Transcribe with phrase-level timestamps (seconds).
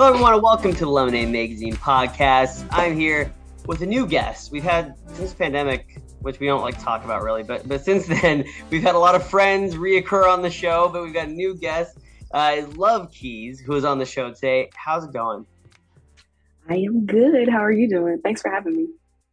[0.00, 2.66] Hello, everyone, welcome to the Lemonade Magazine podcast.
[2.70, 3.30] I'm here
[3.66, 4.50] with a new guest.
[4.50, 8.06] We've had since pandemic, which we don't like to talk about really, but but since
[8.22, 10.88] then we've had a lot of friends reoccur on the show.
[10.88, 11.98] But we've got a new guest,
[12.32, 14.70] uh, Love Keyyz, who is on the show today.
[14.74, 15.44] How's it going?
[16.66, 17.50] I am good.
[17.50, 18.22] How are you doing?
[18.24, 18.86] Thanks for having me.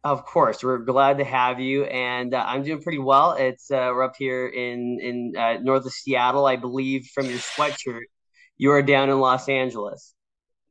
[0.04, 3.32] Of course, we're glad to have you, and uh, I'm doing pretty well.
[3.32, 7.06] It's uh, we're up here in in uh, north of Seattle, I believe.
[7.14, 8.04] From your sweatshirt,
[8.58, 10.14] you are down in Los Angeles.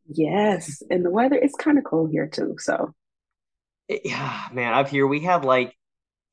[0.08, 2.56] Yes, and the weather it's kind of cold here too.
[2.60, 2.94] So,
[3.90, 5.74] yeah, man, up here we have like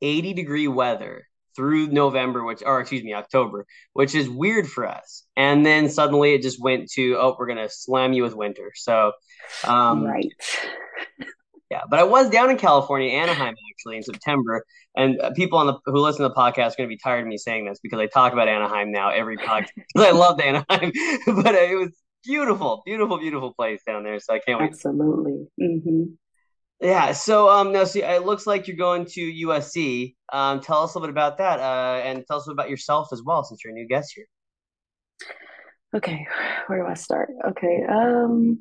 [0.01, 5.24] 80 degree weather through November, which or excuse me, October, which is weird for us.
[5.37, 8.73] And then suddenly it just went to oh, we're gonna slam you with winter.
[8.74, 9.12] So,
[9.65, 10.32] um, right.
[11.71, 14.65] Yeah, but I was down in California, Anaheim, actually in September,
[14.96, 17.23] and uh, people on the who listen to the podcast are going to be tired
[17.23, 20.40] of me saying this because I talk about Anaheim now every podcast because I loved
[20.40, 20.93] Anaheim,
[21.27, 21.90] but it was
[22.25, 24.19] beautiful, beautiful, beautiful place down there.
[24.19, 24.71] So I can't wait.
[24.71, 25.47] Absolutely.
[25.61, 26.03] Mm-hmm.
[26.80, 27.13] Yeah.
[27.13, 30.15] So um, now see, it looks like you're going to USC.
[30.33, 33.23] Um, tell us a little bit about that, uh, and tell us about yourself as
[33.23, 34.27] well, since you're a new guest here.
[35.95, 36.27] Okay,
[36.67, 37.30] where do I start?
[37.51, 37.85] Okay.
[37.89, 38.59] Um,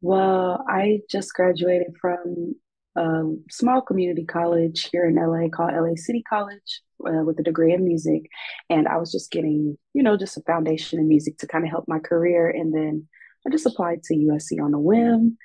[0.00, 2.56] well, I just graduated from
[2.96, 7.72] a small community college here in LA called LA City College uh, with a degree
[7.72, 8.22] in music.
[8.70, 11.70] And I was just getting, you know, just a foundation in music to kind of
[11.70, 12.48] help my career.
[12.48, 13.08] And then
[13.46, 15.36] I just applied to USC on a whim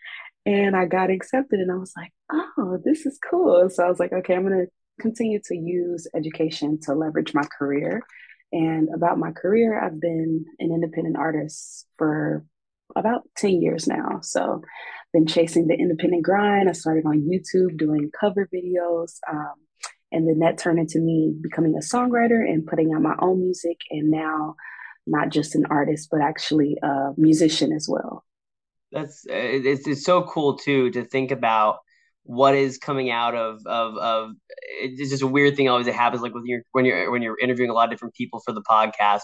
[0.45, 1.59] and I got accepted.
[1.59, 3.69] And I was like, oh, this is cool.
[3.69, 7.43] So I was like, okay, I'm going to continue to use education to leverage my
[7.57, 8.01] career.
[8.51, 12.45] And about my career, I've been an independent artist for
[12.95, 14.19] about 10 years now.
[14.21, 14.61] So
[15.13, 16.69] been chasing the independent grind.
[16.69, 19.19] I started on YouTube doing cover videos.
[19.29, 19.55] Um,
[20.11, 23.77] and then that turned into me becoming a songwriter and putting out my own music.
[23.91, 24.55] And now
[25.05, 28.25] not just an artist, but actually a musician as well.
[28.91, 31.77] That's it's, it's so cool too to think about
[32.23, 34.31] what is coming out of of of
[34.81, 37.39] it's just a weird thing always that happens like when you're when you're when you're
[37.39, 39.21] interviewing a lot of different people for the podcast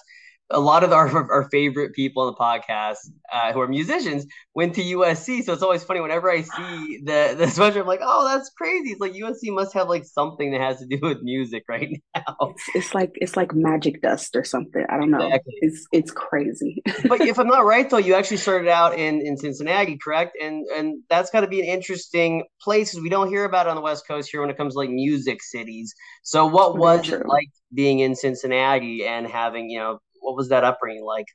[0.52, 2.98] a lot of our, our favorite people on the podcast
[3.32, 5.44] uh, who are musicians went to USC.
[5.44, 8.92] So it's always funny whenever I see the the sweatshirt, I'm like, oh, that's crazy.
[8.92, 12.36] It's like USC must have like something that has to do with music right now.
[12.42, 14.86] It's, it's like it's like magic dust or something.
[14.90, 15.54] I don't exactly.
[15.62, 15.68] know.
[15.68, 16.82] It's it's crazy.
[17.08, 20.38] but if I'm not right though, you actually started out in in Cincinnati, correct?
[20.42, 23.70] And and that's got to be an interesting place because we don't hear about it
[23.70, 25.94] on the West Coast here when it comes to like music cities.
[26.24, 30.64] So what was it like being in Cincinnati and having you know what was that
[30.64, 31.28] upbringing like?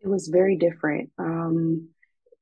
[0.00, 1.10] It was very different.
[1.18, 1.88] Um,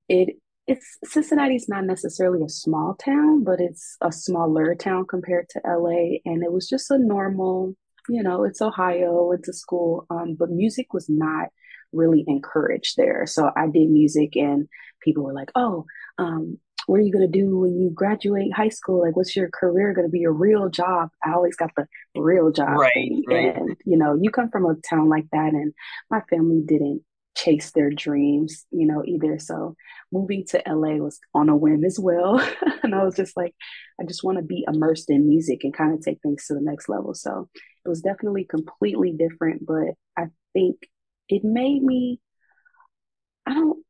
[0.09, 5.61] it it's Cincinnati's not necessarily a small town, but it's a smaller town compared to
[5.65, 7.77] LA, and it was just a normal,
[8.09, 11.51] you know, it's Ohio, it's a school, um, but music was not
[11.93, 13.27] really encouraged there.
[13.27, 14.69] So I did music, and
[15.01, 15.85] people were like, "Oh,
[16.19, 19.03] um, what are you going to do when you graduate high school?
[19.03, 20.21] Like, what's your career going to be?
[20.21, 21.11] Your real job?
[21.25, 21.87] I always got the
[22.17, 23.25] real job right, thing.
[23.29, 23.57] Right.
[23.57, 25.75] And, you know, you come from a town like that, and
[26.11, 27.03] my family didn't
[27.37, 29.39] chase their dreams, you know, either.
[29.39, 29.77] So
[30.11, 32.41] moving to LA was on a whim as well.
[32.83, 33.55] and I was just like,
[34.01, 36.61] I just want to be immersed in music and kind of take things to the
[36.63, 37.15] next level.
[37.15, 37.49] So
[37.85, 40.77] it was definitely completely different, but I think
[41.29, 42.21] it made me,
[43.45, 43.85] I don't,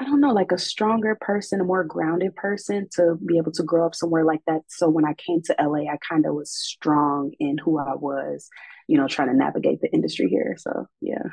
[0.00, 3.64] I don't know, like a stronger person, a more grounded person to be able to
[3.64, 4.60] grow up somewhere like that.
[4.68, 8.48] So when I came to LA, I kind of was strong in who I was,
[8.86, 10.56] you know, trying to navigate the industry here.
[10.56, 11.24] So yeah.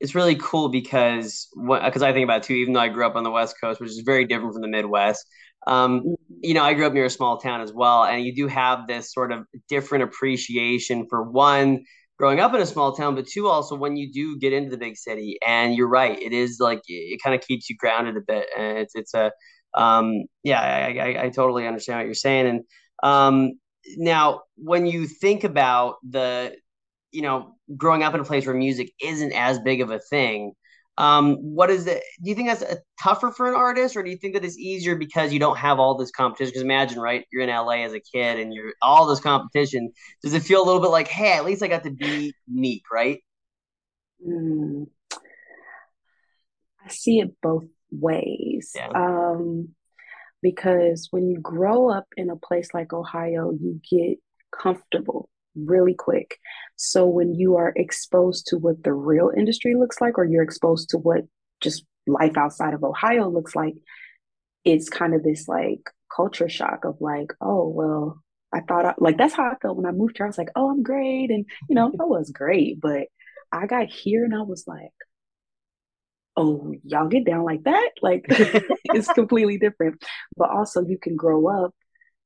[0.00, 3.14] It's really cool because because I think about it too, even though I grew up
[3.14, 5.24] on the West Coast, which is very different from the Midwest.
[5.68, 6.14] Um, mm-hmm.
[6.40, 8.88] you know, I grew up near a small town as well, and you do have
[8.88, 11.84] this sort of different appreciation for one
[12.22, 14.76] growing up in a small town, but two, also when you do get into the
[14.76, 18.20] big city, and you're right, it is like it kind of keeps you grounded a
[18.20, 19.32] bit, and it's it's a
[19.74, 22.60] um, yeah, I, I, I totally understand what you're saying, and
[23.02, 23.54] um,
[23.96, 26.54] now when you think about the
[27.10, 30.52] you know growing up in a place where music isn't as big of a thing
[31.02, 32.00] um, what is it?
[32.22, 34.56] Do you think that's a, tougher for an artist, or do you think that it's
[34.56, 36.50] easier because you don't have all this competition?
[36.50, 39.90] Because imagine, right, you're in LA as a kid and you're all this competition.
[40.22, 42.84] Does it feel a little bit like, hey, at least I got to be unique,
[42.92, 43.18] right?
[44.24, 44.86] Mm.
[46.84, 48.70] I see it both ways.
[48.76, 48.90] Yeah.
[48.94, 49.70] Um,
[50.40, 54.18] because when you grow up in a place like Ohio, you get
[54.56, 56.38] comfortable really quick.
[56.76, 60.90] So when you are exposed to what the real industry looks like, or you're exposed
[60.90, 61.22] to what
[61.60, 63.74] just life outside of Ohio looks like,
[64.64, 68.22] it's kind of this like culture shock of like, oh, well,
[68.52, 70.26] I thought I, like that's how I felt when I moved here.
[70.26, 71.30] I was like, oh, I'm great.
[71.30, 72.80] And, you know, I was great.
[72.80, 73.08] But
[73.50, 74.92] I got here and I was like,
[76.36, 77.90] oh, y'all get down like that?
[78.00, 80.02] Like it's completely different.
[80.36, 81.74] But also you can grow up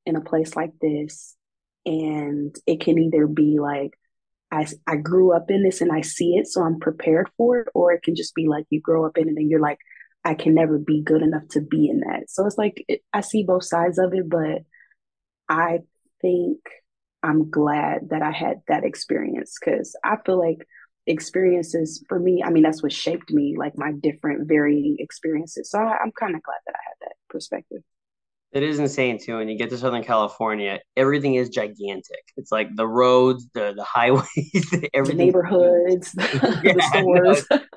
[0.05, 1.35] in a place like this
[1.87, 3.97] and it can either be like
[4.51, 7.67] I, I grew up in this and I see it, so I'm prepared for it,
[7.73, 9.79] or it can just be like you grow up in it and you're like,
[10.23, 12.29] I can never be good enough to be in that.
[12.29, 14.63] So it's like it, I see both sides of it, but
[15.49, 15.79] I
[16.21, 16.59] think
[17.23, 20.65] I'm glad that I had that experience because I feel like
[21.07, 25.71] experiences for me, I mean, that's what shaped me, like my different varying experiences.
[25.71, 27.81] So I, I'm kind of glad that I had that perspective.
[28.53, 29.37] It is insane too.
[29.37, 32.23] When you get to Southern California, everything is gigantic.
[32.37, 34.25] It's like the roads, the the highways,
[34.71, 37.45] the neighborhoods, yeah, the stores.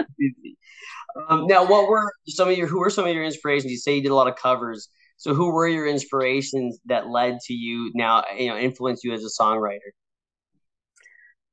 [1.17, 3.73] No, um, now, what were some of your who were some of your inspirations?
[3.73, 4.89] You say you did a lot of covers.
[5.17, 9.25] So, who were your inspirations that led to you now, you know, influenced you as
[9.25, 9.91] a songwriter?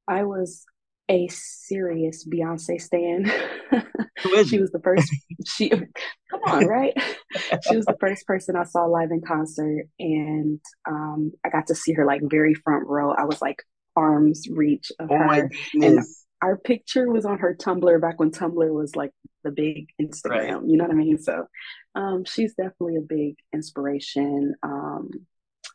[0.08, 0.64] I was
[1.10, 3.26] a serious Beyonce stan.
[4.48, 5.10] she was the first.
[5.46, 6.94] She come on, right?
[7.64, 11.76] she was the first person I saw live in concert, and um, I got to
[11.76, 13.14] see her like very front row.
[13.14, 13.64] I was like
[13.96, 15.50] arms reach of oh her,
[15.82, 16.00] and
[16.42, 19.12] our picture was on her Tumblr back when Tumblr was like
[19.44, 20.62] the big Instagram.
[20.62, 20.68] Right.
[20.68, 21.18] You know what I mean?
[21.18, 21.48] So
[21.96, 24.56] um, she's definitely a big inspiration.
[24.64, 25.10] Um,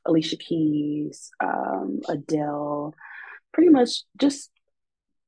[0.04, 2.94] Alicia Keys, um, Adele,
[3.52, 4.50] pretty much just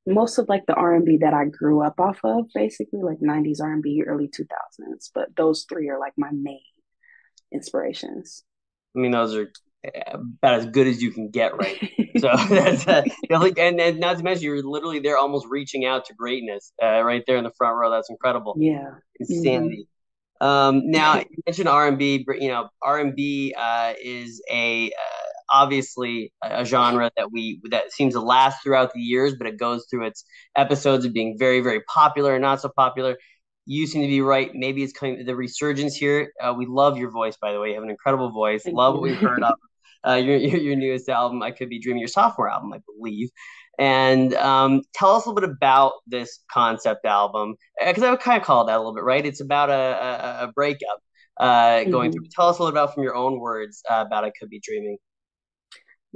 [0.06, 4.04] most of like the R&B that I grew up off of, basically like 90s R&B,
[4.06, 5.10] early 2000s.
[5.14, 6.60] But those three are like my main
[7.52, 8.44] inspirations.
[8.96, 9.50] I mean, those are
[10.02, 11.78] about as good as you can get, right?
[12.18, 16.14] so that's uh, and, and not to mention you're literally there, almost reaching out to
[16.14, 17.90] greatness, uh, right there in the front row.
[17.90, 18.54] That's incredible.
[18.58, 19.88] Yeah, insanity.
[20.40, 20.46] Mm-hmm.
[20.46, 22.24] Um, now you mentioned R and B.
[22.38, 25.13] You know, R and B uh, is a uh,
[25.50, 29.86] obviously a genre that we that seems to last throughout the years, but it goes
[29.90, 30.24] through its
[30.56, 33.16] episodes of being very, very popular and not so popular.
[33.66, 34.50] You seem to be right.
[34.54, 36.32] Maybe it's coming the resurgence here.
[36.40, 37.68] Uh, we love your voice, by the way.
[37.68, 38.64] You have an incredible voice.
[38.64, 39.00] Thank love you.
[39.00, 39.54] what we've heard of
[40.06, 41.42] uh, your, your, your newest album.
[41.42, 43.30] I could be dreaming your sophomore album, I believe.
[43.78, 48.20] And um, tell us a little bit about this concept album, because uh, I would
[48.20, 49.24] kind of call it that a little bit, right?
[49.24, 51.00] It's about a, a, a breakup
[51.40, 52.18] uh, going mm-hmm.
[52.18, 52.28] through.
[52.30, 54.98] Tell us a little about, from your own words, uh, about I Could Be Dreaming.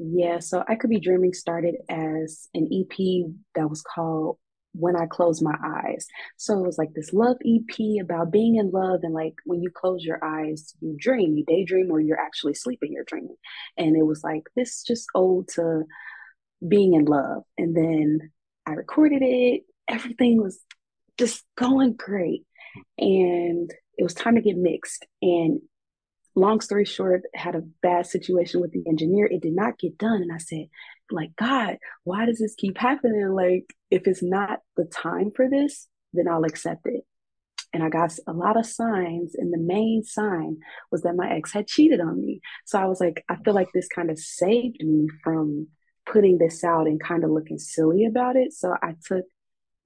[0.00, 4.39] Yeah, so I Could Be Dreaming started as an EP that was called
[4.73, 6.06] When I Close My Eyes.
[6.37, 9.71] So it was like this love EP about being in love and like when you
[9.75, 13.35] close your eyes, you dream, you daydream, or you're actually sleeping, you're dreaming.
[13.77, 15.83] And it was like this just ode to
[16.67, 17.43] being in love.
[17.56, 18.31] And then
[18.67, 20.61] I recorded it, everything was
[21.19, 22.47] just going great.
[22.99, 25.05] And it was time to get mixed.
[25.23, 25.61] And
[26.38, 29.26] long story short, had a bad situation with the engineer.
[29.26, 30.23] It did not get done.
[30.23, 30.67] And I said,
[31.11, 33.29] like, God, why does this keep happening?
[33.29, 37.05] Like, if it's not the time for this, then I'll accept it.
[37.73, 40.56] And I got a lot of signs, and the main sign
[40.90, 42.40] was that my ex had cheated on me.
[42.64, 45.68] So I was like, I feel like this kind of saved me from
[46.07, 48.54] putting this out and kind of looking silly about it.
[48.54, 49.25] So I took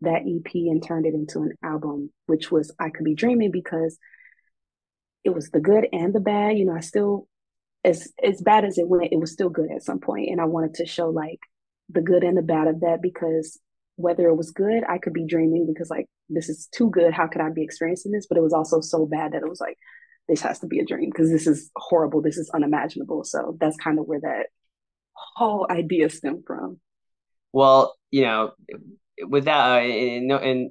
[0.02, 3.98] that EP and turned it into an album, which was I Could Be Dreaming because
[5.24, 6.58] it was the good and the bad.
[6.58, 7.28] You know, I still
[7.84, 10.44] as as bad as it went, it was still good at some point, and I
[10.44, 11.40] wanted to show like
[11.88, 13.58] the good and the bad of that because
[13.96, 17.12] whether it was good, I could be dreaming because like this is too good.
[17.12, 18.26] How could I be experiencing this?
[18.28, 19.76] But it was also so bad that it was like
[20.28, 22.22] this has to be a dream because this is horrible.
[22.22, 23.24] This is unimaginable.
[23.24, 24.46] So that's kind of where that
[25.12, 26.80] whole idea stemmed from.
[27.52, 28.52] Well, you know,
[29.20, 30.70] with that, uh, and, and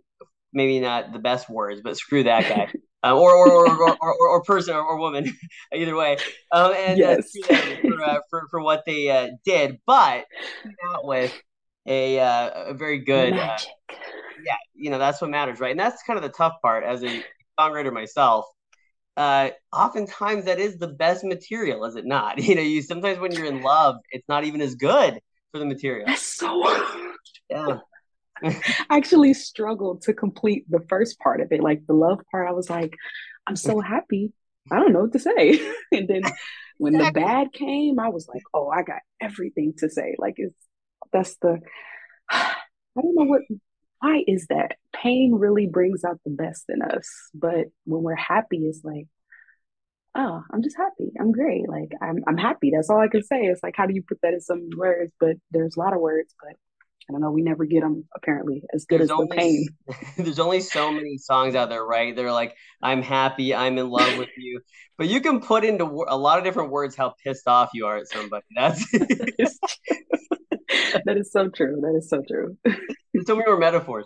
[0.52, 2.72] maybe not the best words, but screw that guy.
[3.04, 5.36] um, or, or, or, or, or, person or, woman,
[5.74, 6.18] either way.
[6.52, 7.32] Um, and yes.
[7.50, 10.26] uh, for, uh, for, for what they uh, did, but
[11.04, 11.34] with
[11.88, 13.58] a, uh, a very good, uh,
[14.46, 15.72] yeah, you know, that's what matters, right?
[15.72, 17.24] And that's kind of the tough part as a
[17.60, 18.46] songwriter myself.
[19.18, 22.38] Uh, oftentimes that is the best material, is it not?
[22.42, 25.20] You know, you sometimes when you're in love, it's not even as good
[25.52, 26.06] for the material.
[26.08, 26.64] That's so
[27.50, 27.80] yeah.
[28.44, 31.62] I actually struggled to complete the first part of it.
[31.62, 32.96] Like the love part, I was like,
[33.48, 34.34] I'm so happy.
[34.72, 35.60] I don't know what to say.
[35.92, 36.22] and then
[36.78, 40.16] when the bad came, I was like, oh, I got everything to say.
[40.18, 40.56] Like it's
[41.12, 41.60] that's the
[42.30, 42.56] I
[43.02, 43.42] don't know what
[44.00, 44.78] why is that?
[44.94, 47.08] Pain really brings out the best in us.
[47.36, 49.08] But when we're happy, it's like,
[50.16, 51.12] oh, I'm just happy.
[51.20, 51.70] I'm great.
[51.70, 52.72] Like I'm I'm happy.
[52.74, 53.42] That's all I can say.
[53.44, 55.14] It's like, how do you put that in some words?
[55.20, 56.56] But there's a lot of words, but
[57.12, 57.32] I don't know.
[57.32, 59.68] We never get them apparently as good there's as only, the pain.
[60.18, 62.16] there's only so many songs out there, right?
[62.16, 64.62] They're like, "I'm happy, I'm in love with you,"
[64.98, 67.98] but you can put into a lot of different words how pissed off you are
[67.98, 68.46] at somebody.
[68.56, 68.90] That's
[71.06, 71.82] that is so true.
[71.82, 72.58] That is so true.
[73.26, 74.06] so many more metaphors.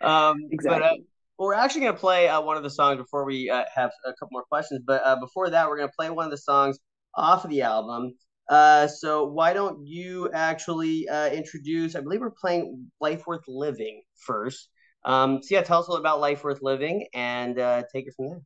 [0.00, 0.80] Um, exactly.
[0.80, 0.96] But, uh,
[1.38, 3.92] Well, we're actually going to play uh, one of the songs before we uh, have
[4.04, 4.82] a couple more questions.
[4.84, 6.78] But uh, before that, we're going to play one of the songs
[7.14, 8.14] off of the album.
[8.50, 11.94] Uh, so why don't you actually uh, introduce?
[11.94, 14.68] I believe we're playing "Life Worth Living" first.
[15.04, 18.14] Um, so yeah, tell us a little about "Life Worth Living" and uh, take it
[18.16, 18.42] from there.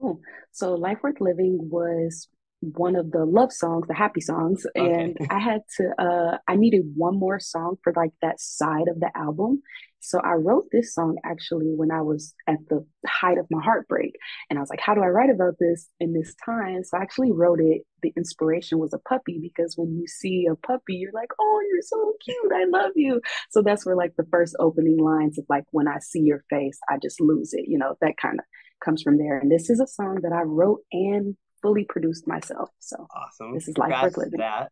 [0.00, 0.20] Cool.
[0.50, 2.28] So "Life Worth Living" was
[2.60, 5.16] one of the love songs, the happy songs, and.
[5.30, 9.10] I had to uh I needed one more song for like that side of the
[9.16, 9.62] album.
[10.04, 14.14] So I wrote this song actually when I was at the height of my heartbreak.
[14.50, 16.84] And I was like, how do I write about this in this time?
[16.84, 17.82] So I actually wrote it.
[18.02, 21.82] The inspiration was a puppy because when you see a puppy, you're like, oh, you're
[21.82, 22.52] so cute.
[22.54, 23.20] I love you.
[23.50, 26.78] So that's where like the first opening lines of like, when I see your face,
[26.88, 27.64] I just lose it.
[27.66, 28.44] You know, that kind of
[28.84, 29.38] comes from there.
[29.38, 32.68] And this is a song that I wrote and fully produced myself.
[32.78, 33.54] So awesome.
[33.54, 34.40] This is life worth living.
[34.40, 34.70] That.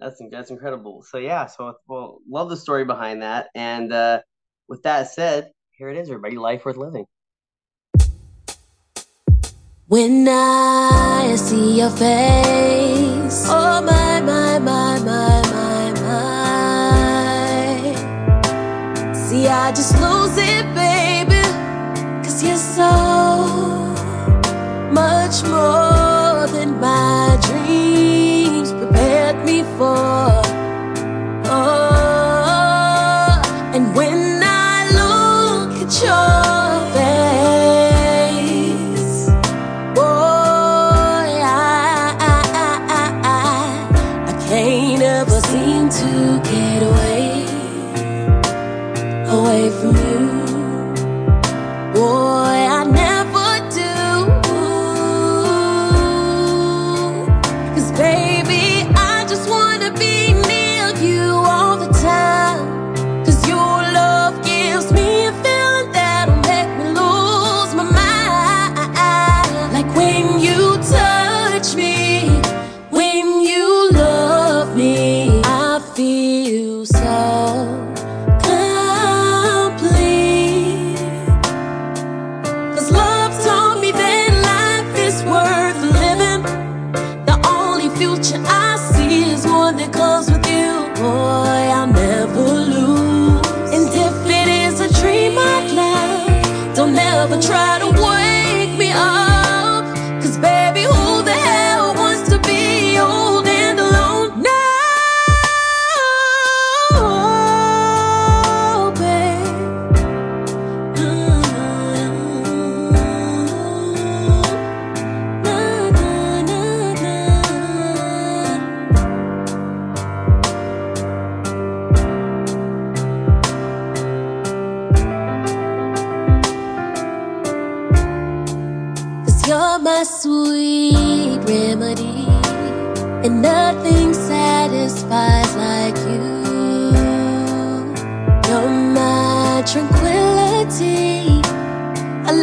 [0.00, 1.02] That's that's incredible.
[1.02, 3.50] So yeah, so well, love the story behind that.
[3.54, 4.22] And uh,
[4.66, 6.36] with that said, here it is, everybody.
[6.36, 7.04] Life worth living.
[9.88, 16.32] When I see your face, oh my my my my my my.
[19.12, 21.42] See, I just lose it, baby,
[22.24, 22.90] cause you're so
[24.92, 27.36] much more than my
[29.80, 30.39] for.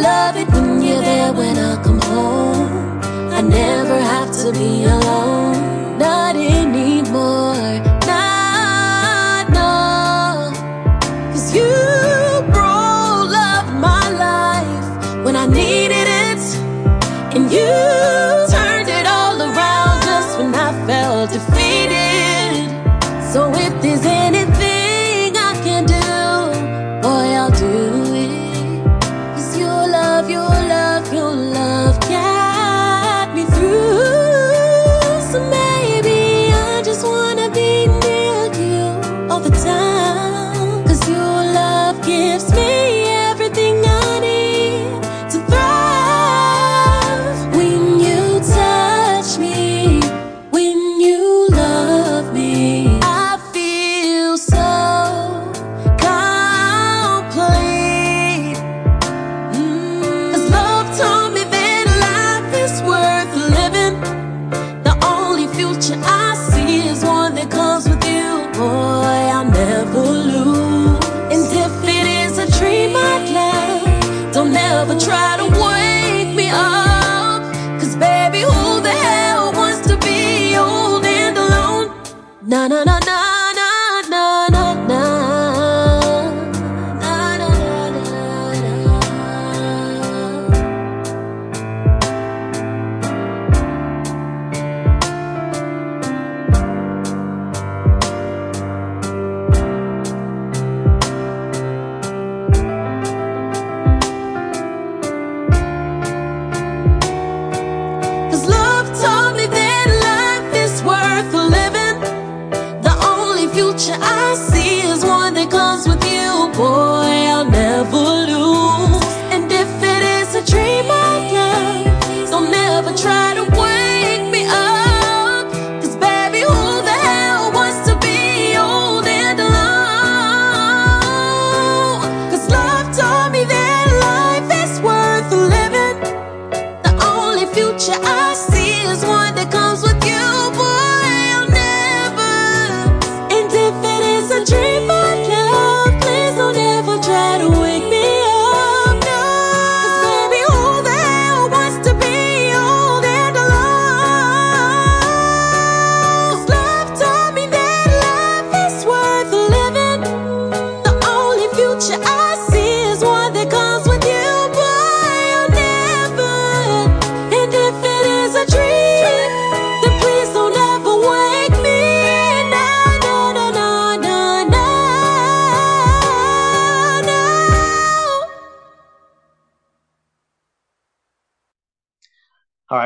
[0.08, 3.00] love it when you're there when I come home.
[3.38, 7.47] I never have to be alone, not anymore.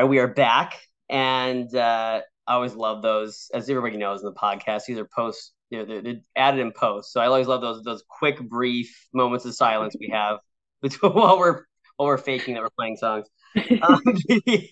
[0.03, 0.79] Right, we are back,
[1.09, 3.49] and uh, I always love those.
[3.53, 5.53] As everybody knows in the podcast, these are posts.
[5.71, 9.45] They're, they're, they're added in post, so I always love those those quick, brief moments
[9.45, 10.39] of silence we have
[10.81, 11.63] between while we're
[11.97, 13.27] while we're faking that we're playing songs.
[13.83, 14.01] Um,
[14.45, 14.63] yeah.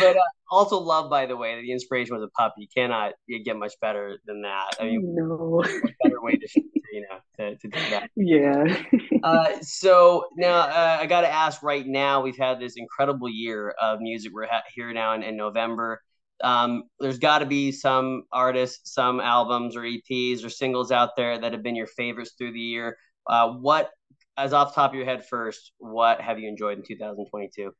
[0.00, 2.62] But uh, also love, by the way, that the inspiration was a puppy.
[2.62, 3.12] You cannot
[3.44, 4.76] get much better than that.
[4.80, 5.62] I mean, no.
[6.02, 6.48] better way to
[6.92, 8.10] you know to, to do that.
[8.16, 8.82] Yeah.
[9.24, 13.74] Uh, so now uh, I got to ask right now, we've had this incredible year
[13.82, 14.30] of music.
[14.32, 16.00] We're ha- here now in, in November.
[16.42, 21.36] Um, there's got to be some artists, some albums or EPs or singles out there
[21.40, 22.96] that have been your favorites through the year.
[23.26, 23.90] Uh, what,
[24.38, 27.72] as off the top of your head first, what have you enjoyed in 2022?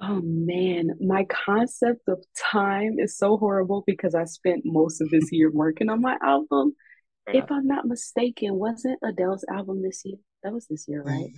[0.00, 5.30] Oh man, my concept of time is so horrible because I spent most of this
[5.30, 6.74] year working on my album.
[7.26, 7.50] Fair If enough.
[7.52, 10.18] I'm not mistaken, wasn't Adele's album this year?
[10.42, 11.30] That was this year, right?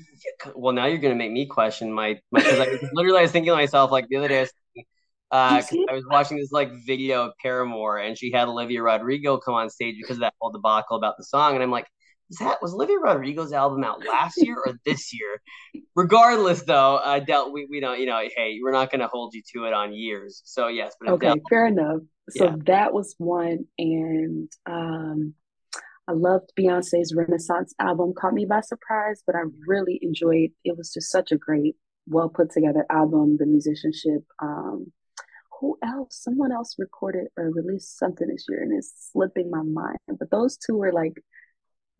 [0.54, 3.52] Well, now you're gonna make me question my my because I literally I was thinking
[3.52, 4.86] to myself like the other day, I was thinking,
[5.30, 5.86] uh, You 'cause?
[5.90, 9.68] I was watching this like video of Paramore and she had Olivia Rodrigo come on
[9.70, 11.86] stage because of that whole debacle about the song, and I'm like,
[12.30, 15.40] is that was Olivia Rodrigo's album out last year or this year?
[15.94, 19.64] Regardless, though, Adele, we we don't, you know, hey, we're not gonna hold you to
[19.66, 20.42] it on years.
[20.44, 22.00] So yes, but Adele, Okay, fair enough.
[22.30, 22.56] So Yeah.
[22.66, 25.34] that was one, and um,
[26.08, 28.14] I loved Beyonce's Renaissance album.
[28.18, 30.50] Caught me by surprise, but I really enjoyed.
[30.64, 33.36] It was just such a great, well put together album.
[33.38, 34.24] The musicianship.
[34.40, 34.92] Um,
[35.60, 36.16] who else?
[36.22, 39.98] Someone else recorded or released something this year, and it's slipping my mind.
[40.18, 41.22] But those two were like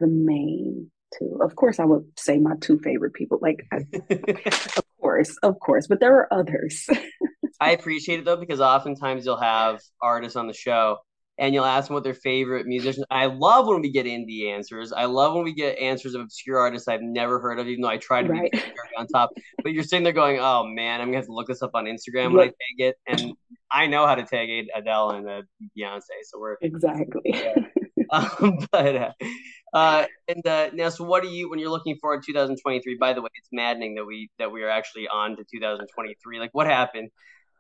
[0.00, 1.38] the main two.
[1.42, 3.38] Of course, I would say my two favorite people.
[3.40, 3.78] Like, I,
[4.76, 6.87] of course, of course, but there are others.
[7.61, 10.98] I appreciate it though because oftentimes you'll have artists on the show
[11.38, 13.04] and you'll ask them what their favorite musicians.
[13.11, 14.92] I love when we get indie answers.
[14.92, 17.88] I love when we get answers of obscure artists I've never heard of, even though
[17.88, 18.50] I try to Right.
[18.52, 18.59] be
[18.98, 19.30] on top.
[19.62, 21.85] But you're sitting there going, "Oh man, I'm gonna have to look this up on
[21.87, 22.54] Instagram when I Yep.
[22.78, 23.33] tag it," and
[23.72, 25.42] I know how to tag Adele and uh,
[25.78, 26.57] Beyonce, so we're.
[26.61, 27.40] exactly.
[28.11, 29.11] Um, but uh,
[29.74, 32.96] uh, and uh, now, so what do you when you're looking forward to 2023?
[32.98, 36.38] By the way, it's maddening that we that we are actually on to 2023.
[36.38, 37.10] Like, what happened?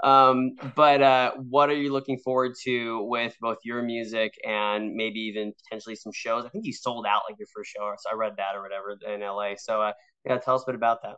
[0.02, 5.20] Um, but uh, what are you looking forward to with both your music and maybe
[5.20, 6.44] even potentially some shows?
[6.44, 8.96] I think you sold out like your first show, so I read that or whatever
[9.12, 9.54] in LA.
[9.56, 9.92] So uh,
[10.24, 11.16] yeah, tell us a bit about that.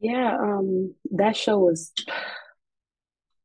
[0.00, 1.92] Yeah, um, that show was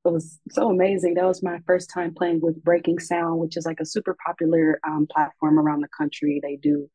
[0.06, 1.14] it was so amazing.
[1.14, 4.80] That was my first time playing with Breaking Sound, which is like a super popular
[4.88, 6.40] um, platform around the country.
[6.42, 6.90] They do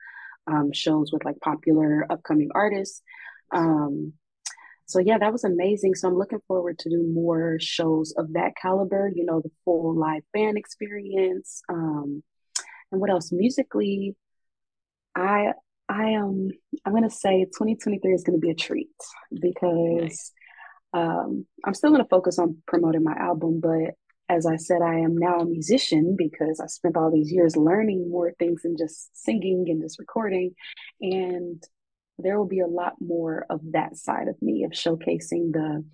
[0.47, 3.03] um, shows with like popular upcoming artists.
[3.53, 4.13] Um,
[4.87, 5.95] so yeah, that was amazing.
[5.95, 9.11] So I'm looking forward to do more shows of that caliber.
[9.15, 11.63] You know, the full live band experience.
[11.69, 12.23] Um,
[12.91, 13.31] and what else?
[13.33, 14.17] Musically,
[15.15, 15.53] I
[15.89, 16.51] I am
[16.85, 18.89] I'm gonna say 2023 is gonna be a treat
[19.41, 20.33] because Nice.
[20.97, 23.95] Um, I'm still gonna focus on promoting my album, but
[24.29, 28.11] as I said, I am now a musician because I spent all these years learning
[28.11, 30.55] more things than just singing and just recording.
[31.01, 31.63] And
[32.19, 35.85] there will be a lot more of that side of me of showcasing the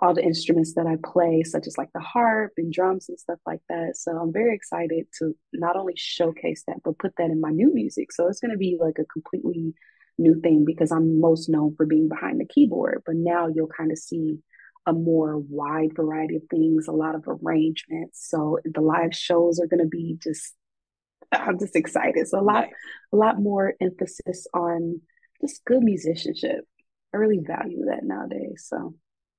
[0.00, 3.38] all the instruments that I play, such as like the harp and drums and stuff
[3.46, 3.92] like that.
[3.96, 7.72] So I'm very excited to not only showcase that, but put that in my new
[7.72, 8.12] music.
[8.12, 9.72] So it's going to be like a completely
[10.18, 13.02] new thing because I'm most known for being behind the keyboard.
[13.06, 14.38] But now you'll kind of see
[14.86, 18.28] a more wide variety of things, a lot of arrangements.
[18.28, 20.54] So the live shows are going to be just,
[21.32, 22.28] I'm just excited.
[22.28, 22.68] So a lot,
[23.12, 25.00] a lot more emphasis on
[25.40, 26.64] just good musicianship.
[27.12, 28.66] I really value that nowadays.
[28.68, 28.94] So.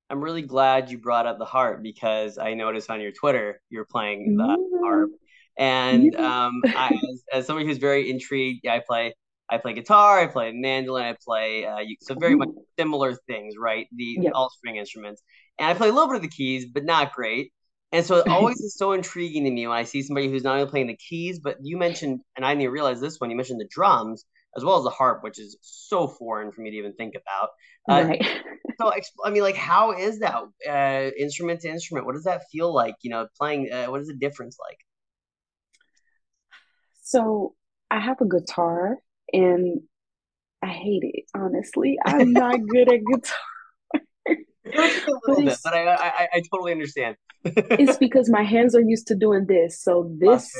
[0.09, 3.85] I'm really glad you brought up the harp because I noticed on your Twitter you're
[3.85, 4.79] playing the Mhm.
[4.83, 5.09] harp.
[5.57, 9.15] And um, I, as, as somebody who's very intrigued, yeah, I play
[9.49, 13.87] I play guitar, I play mandolin, I play uh, so very much similar things, right?
[13.95, 14.33] The yep.
[14.33, 15.21] all string instruments,
[15.59, 17.51] and I play a little bit of the keys, but not great.
[17.91, 20.57] And so it always is so intriguing to me when I see somebody who's not
[20.57, 23.61] only playing the keys, but you mentioned, and I didn't realize this one, you mentioned
[23.61, 24.25] the drums
[24.57, 27.49] as well as the harp, which is so foreign for me to even think about.
[27.89, 28.25] Uh, right.
[28.79, 28.91] so,
[29.23, 32.05] I mean, like, how is that uh, instrument to instrument?
[32.05, 32.95] What does that feel like?
[33.01, 34.77] You know, playing, uh, what is the difference like?
[37.03, 37.53] So,
[37.91, 38.97] I have a guitar
[39.33, 39.81] and
[40.61, 41.97] I hate it, honestly.
[42.05, 44.41] I'm not good at guitar.
[44.63, 47.17] but, bit, but I, I, I totally understand.
[47.43, 50.51] it's because my hands are used to doing this, so this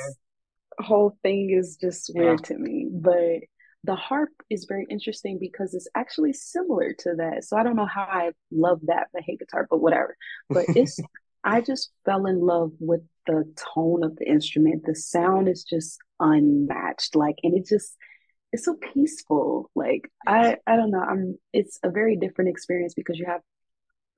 [0.80, 2.47] whole thing is just weird yeah.
[2.47, 2.88] to me.
[2.91, 3.41] But
[3.86, 7.43] the harp is very interesting because it's actually similar to that.
[7.43, 10.17] So I don't know how I love that, the hate guitar, but whatever.
[10.49, 10.99] But it's
[11.43, 14.84] I just fell in love with the tone of the instrument.
[14.86, 17.15] The sound is just unmatched.
[17.15, 17.95] Like and it just
[18.56, 19.70] it's so peaceful.
[19.76, 21.02] Like I I don't know.
[21.02, 23.41] I'm it's a very different experience because you have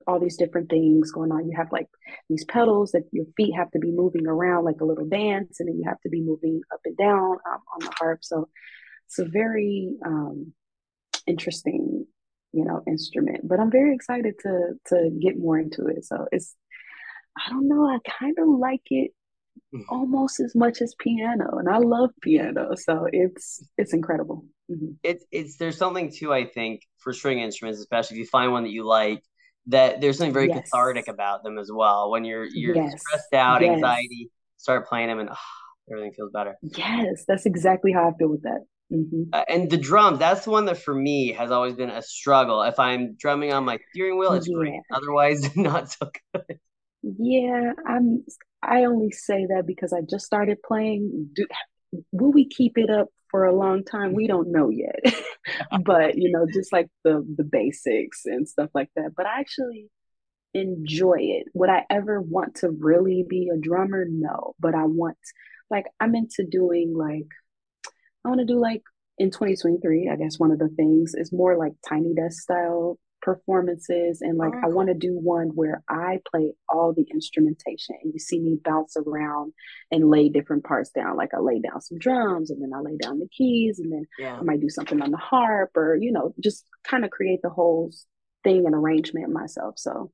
[0.06, 1.48] all these different things going on.
[1.48, 1.88] You have like
[2.30, 5.68] these pedals that your feet have to be moving around like a little dance, and
[5.68, 8.20] then you have to be moving up and down um, on the harp.
[8.22, 8.48] So
[9.08, 10.52] it's a very um,
[11.26, 12.06] interesting,
[12.52, 13.48] you know, instrument.
[13.48, 16.04] But I'm very excited to to get more into it.
[16.04, 16.54] So it's
[17.36, 17.86] I don't know.
[17.86, 19.10] I kind of like it
[19.74, 19.82] mm.
[19.88, 22.74] almost as much as piano, and I love piano.
[22.76, 24.44] So it's it's incredible.
[24.70, 24.92] Mm-hmm.
[25.02, 26.32] It's it's there's something too.
[26.32, 29.22] I think for string instruments, especially if you find one that you like
[29.68, 30.68] that there's something very yes.
[30.70, 32.10] cathartic about them as well.
[32.10, 33.00] When you're you're yes.
[33.00, 33.74] stressed out, yes.
[33.74, 36.56] anxiety, start playing them, and oh, everything feels better.
[36.62, 38.64] Yes, that's exactly how I feel with that.
[38.92, 39.24] Mm-hmm.
[39.34, 42.62] Uh, and the drums, that's the one that for me has always been a struggle.
[42.62, 44.56] If I'm drumming on my steering wheel, it's yeah.
[44.56, 44.80] great.
[44.92, 46.58] Otherwise, not so good.
[47.02, 48.24] Yeah, I'm.
[48.62, 51.30] I only say that because I just started playing.
[51.34, 51.46] Do,
[52.12, 54.14] will we keep it up for a long time?
[54.14, 55.14] We don't know yet.
[55.84, 59.12] but you know, just like the the basics and stuff like that.
[59.16, 59.88] But I actually
[60.54, 61.46] enjoy it.
[61.54, 64.06] Would I ever want to really be a drummer?
[64.08, 64.54] No.
[64.58, 65.18] But I want
[65.70, 67.28] like I'm into doing like
[68.24, 68.82] I want to do like
[69.18, 74.20] in 2023, I guess one of the things is more like tiny desk style performances
[74.22, 78.12] and like oh, I want to do one where I play all the instrumentation and
[78.12, 79.52] you see me bounce around
[79.90, 81.16] and lay different parts down.
[81.16, 84.04] Like I lay down some drums and then I lay down the keys and then
[84.18, 84.36] yeah.
[84.36, 87.50] I might do something on the harp or you know just kind of create the
[87.50, 87.90] whole
[88.44, 89.74] thing and arrangement myself.
[89.78, 90.12] So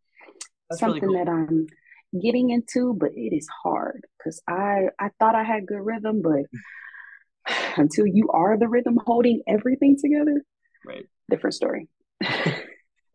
[0.70, 1.24] That's something really cool.
[1.24, 1.66] that I'm
[2.20, 6.46] getting into but it is hard cuz I I thought I had good rhythm but
[7.76, 10.44] until you are the rhythm holding everything together
[10.84, 11.06] right.
[11.28, 11.88] different story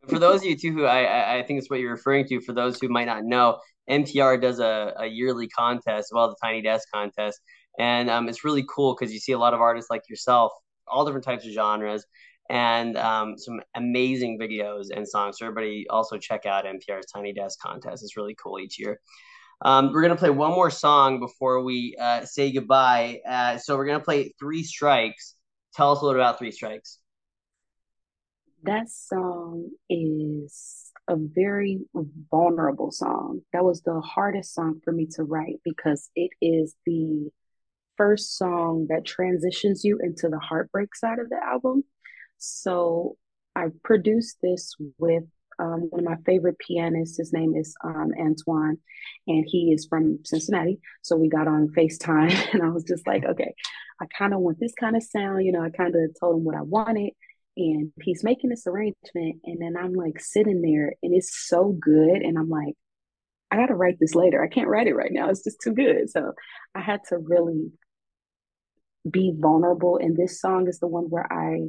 [0.10, 2.54] for those of you too who I, I think it's what you're referring to, for
[2.54, 6.88] those who might not know, NPR does a, a yearly contest, well, the Tiny Desk
[6.94, 7.40] contest,
[7.80, 10.52] and um, it's really cool because you see a lot of artists like yourself,
[10.88, 12.06] all different types of genres,
[12.50, 15.38] and um, some amazing videos and songs.
[15.40, 18.04] So everybody also check out NPR's Tiny Desk contest.
[18.04, 19.00] It's really cool each year.
[19.62, 23.20] Um, we're gonna play one more song before we uh, say goodbye.
[23.28, 25.36] Uh, so we're gonna play Three Strikes.
[25.76, 27.00] Tell us a little about Three Strikes
[28.64, 31.80] that song is a very
[32.30, 33.42] vulnerable song.
[33.54, 37.30] That was the hardest song for me to write because it is the
[37.98, 41.84] first song that transitions you into the heartbreak side of the album.
[42.38, 43.18] So
[43.56, 45.24] I produced this with
[45.60, 47.18] um, one of my favorite pianists.
[47.18, 48.78] His name is um, Antoine,
[49.28, 50.80] and he is from Cincinnati.
[51.02, 53.54] So we got on FaceTime, and I was just like, okay,
[54.02, 55.46] I kind of want this kind of sound.
[55.46, 57.12] You know, I kind of told him what I wanted
[57.60, 62.22] and he's making this arrangement and then i'm like sitting there and it's so good
[62.22, 62.74] and i'm like
[63.52, 64.44] i gotta write this later.
[64.44, 65.30] I can't write it right now.
[65.30, 66.10] It's just too good.
[66.10, 66.34] So
[66.76, 67.72] i had to really
[69.10, 71.62] be vulnerable and this song is the one where i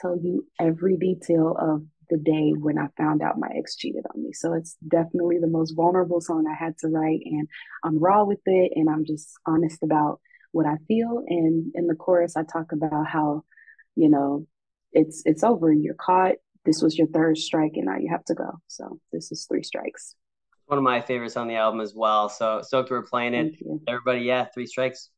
[0.00, 4.22] tell you every detail of the day when i found out my ex cheated on
[4.22, 4.32] me.
[4.32, 7.48] So it's definitely the most vulnerable song i had to write and
[7.84, 10.20] i'm raw with it and i'm just honest about
[10.52, 11.22] what i feel.
[11.28, 13.44] And in the chorus i talk about how
[13.94, 14.46] you know
[14.92, 15.72] it's it's over.
[15.72, 16.36] You're caught.
[16.64, 18.60] This was your third strike, and now you have to go.
[18.68, 20.14] So this is three strikes.
[20.66, 22.28] One of my favorites on the album as well.
[22.28, 23.54] So stoked we're playing it.
[23.88, 25.10] Everybody, yeah, three strikes.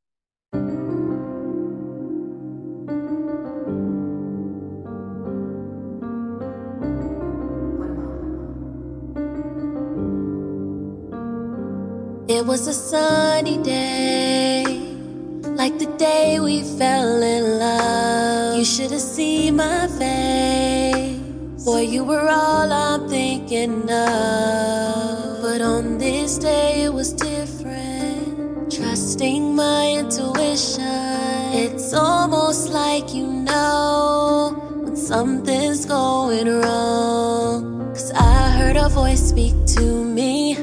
[12.28, 14.64] It was a sunny day,
[15.42, 17.31] like the day we fell in love.
[18.62, 21.64] You should have seen my face.
[21.64, 25.42] Boy, you were all I'm thinking of.
[25.42, 28.70] But on this day, it was different.
[28.70, 30.84] trusting my intuition.
[31.52, 37.88] It's almost like you know when something's going wrong.
[37.88, 40.54] Cause I heard a voice speak to me.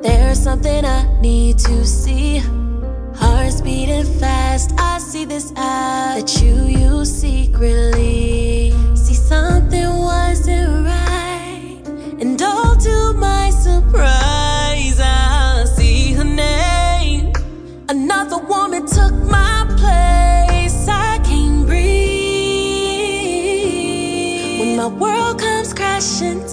[0.00, 2.40] There's something I need to see.
[3.66, 4.70] Beating fast.
[4.78, 8.70] I see this app that you use secretly.
[8.94, 11.82] See, something wasn't right.
[12.20, 17.32] And all to my surprise, I see her name.
[17.88, 20.86] Another woman took my place.
[20.88, 22.20] I can't breathe.
[24.60, 26.45] When my world comes crashing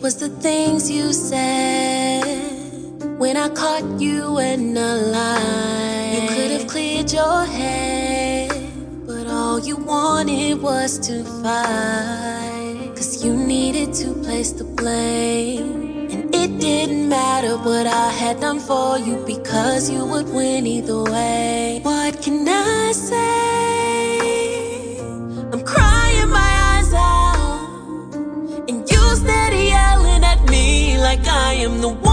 [0.00, 2.24] It was the things you said
[3.18, 6.12] when I caught you in a lie.
[6.14, 8.50] You could have cleared your head,
[9.06, 12.92] but all you wanted was to fight.
[12.96, 16.08] Cause you needed to place the blame.
[16.10, 21.02] And it didn't matter what I had done for you because you would win either
[21.02, 21.80] way.
[21.82, 23.69] What can I say?
[31.10, 32.09] Like I am the one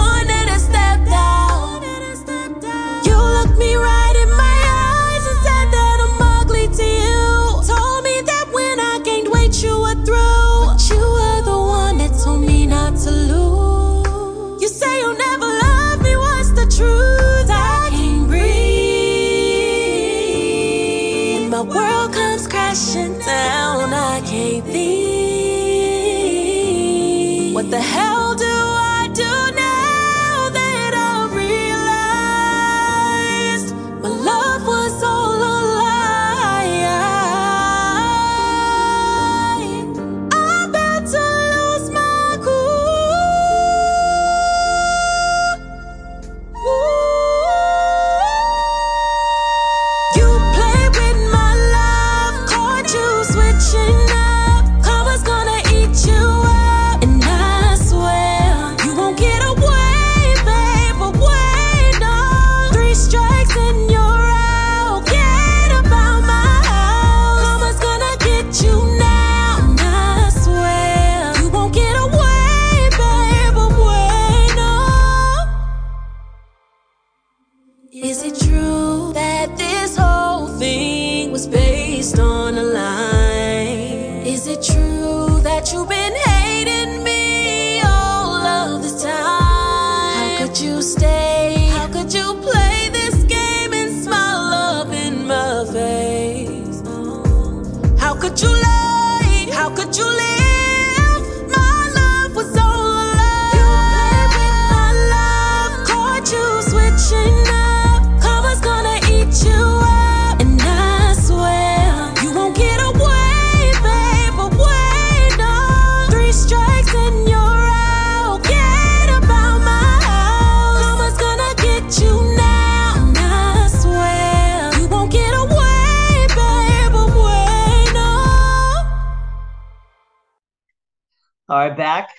[131.49, 132.09] All right, back.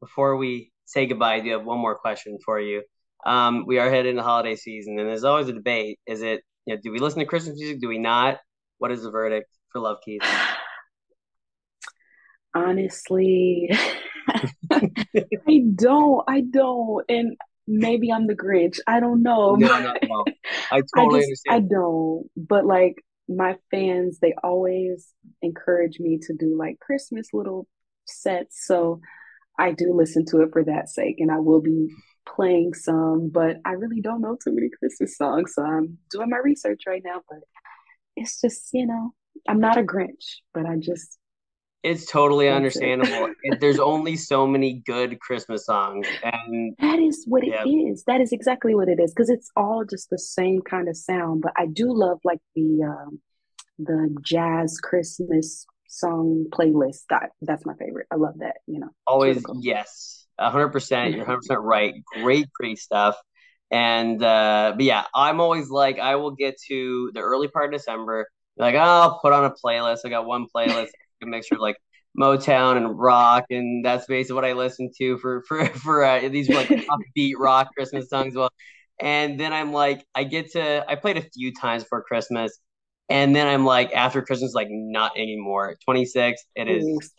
[0.00, 2.82] Before we say goodbye, I do have one more question for you.
[3.24, 5.98] Um, we are heading into holiday season, and there's always a debate.
[6.06, 7.80] Is it, you know, do we listen to Christmas music?
[7.80, 8.40] Do we not?
[8.76, 10.18] What is the verdict for Love Keyyz?
[12.54, 13.70] Honestly,
[14.70, 16.22] I don't.
[16.28, 17.06] I don't.
[17.08, 18.80] And maybe I'm the Grinch.
[18.86, 19.54] I don't know.
[19.54, 20.24] No, no, no.
[20.70, 22.26] I I totally just, I don't.
[22.36, 22.96] But like
[23.30, 27.66] my fans, they always encourage me to do like Christmas little
[28.06, 28.66] sets.
[28.66, 29.00] So
[29.58, 31.88] I do listen to it for that sake, and I will be
[32.28, 35.54] playing some, but I really don't know too many Christmas songs.
[35.54, 37.40] So I'm doing my research right now, but
[38.16, 39.14] it's just, you know,
[39.48, 41.18] I'm not a Grinch, but I just
[41.82, 43.28] It's totally understandable.
[43.42, 48.04] It- There's only so many good Christmas songs, and That is what it yeah, is.
[48.04, 51.42] That is exactly what it is because it's all just the same kind of sound.
[51.42, 53.20] But I do love like the um,
[53.78, 57.02] the jazz Christmas song playlist.
[57.10, 58.06] That that's my favorite.
[58.12, 58.56] I love that.
[58.66, 59.60] You know, always cool.
[59.62, 61.14] yes, 100%.
[61.14, 61.94] You're 100% right.
[62.22, 63.16] Great, great stuff.
[63.70, 67.80] And uh, but yeah, I'm always like, I will get to the early part of
[67.80, 70.00] December, like, oh, I'll put on a playlist.
[70.04, 70.90] I got one playlist,
[71.22, 71.76] a mixture of like
[72.18, 76.48] Motown and rock, and that's basically what I listen to for for for uh, these
[76.48, 76.68] like
[77.16, 78.36] upbeat rock Christmas songs.
[78.36, 78.50] Well,
[79.00, 82.58] and then I'm like, I get to, I played a few times for Christmas,
[83.08, 85.76] and then I'm like, after Christmas, like, not anymore.
[85.84, 87.12] 26, it is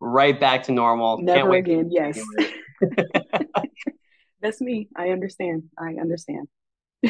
[0.00, 1.16] right back to normal.
[1.16, 1.88] Can't never wait again.
[1.90, 2.20] Yes,
[4.42, 4.88] that's me.
[4.96, 5.64] I understand.
[5.78, 6.48] I understand.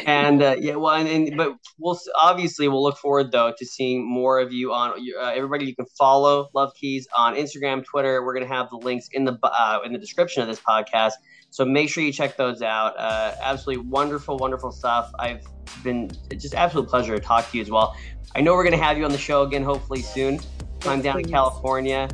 [0.05, 4.05] And uh, yeah, well, and, and but we'll obviously we'll look forward though to seeing
[4.05, 5.65] more of you on uh, everybody.
[5.65, 8.23] You can follow Love Keyyz on Instagram, Twitter.
[8.23, 11.13] We're gonna have the links in the uh, in the description of this podcast,
[11.55, 12.99] so make sure you check those out.
[12.99, 15.09] Uh, absolutely wonderful, wonderful stuff.
[15.17, 15.41] I've
[15.85, 17.95] been it's just absolute pleasure to talk to you as well.
[18.35, 20.41] I know we're gonna have you on the show again, hopefully soon.
[20.85, 21.31] I'm down in please.
[21.31, 22.09] California,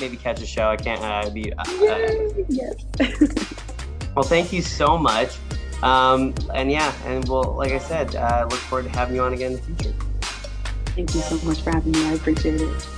[0.00, 0.70] maybe catch a show.
[0.70, 1.52] I can't uh, be.
[1.52, 2.86] Uh, uh, yes.
[4.16, 5.36] well, thank you so much.
[5.82, 9.34] Um, and yeah, and we'll, like I said, uh, look forward to having you on
[9.34, 9.94] again in the future.
[10.94, 12.02] Thank you so much for having me.
[12.06, 12.95] I appreciate it.